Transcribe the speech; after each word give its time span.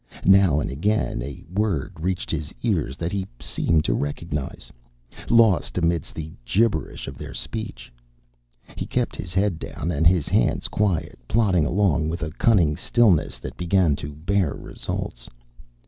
Now 0.25 0.59
and 0.59 0.71
again 0.71 1.21
a 1.21 1.43
word 1.53 1.91
reached 1.99 2.31
his 2.31 2.51
ears 2.63 2.97
that 2.97 3.11
he 3.11 3.27
seemed 3.39 3.85
to 3.85 3.93
recognize, 3.93 4.71
lost 5.29 5.77
amidst 5.77 6.15
the 6.15 6.31
gibberish 6.43 7.07
of 7.07 7.19
their 7.19 7.35
speech. 7.35 7.93
He 8.75 8.87
kept 8.87 9.15
his 9.15 9.31
head 9.31 9.59
down 9.59 9.91
and 9.91 10.07
his 10.07 10.27
hands 10.27 10.67
quiet, 10.67 11.19
plodding 11.27 11.67
along 11.67 12.09
with 12.09 12.23
a 12.23 12.31
cunning 12.31 12.75
stillness 12.75 13.37
that 13.37 13.55
began 13.57 13.95
to 13.97 14.13
bear 14.15 14.55
results. 14.55 15.29